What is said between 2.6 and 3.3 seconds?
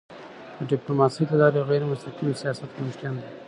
ممکن دی.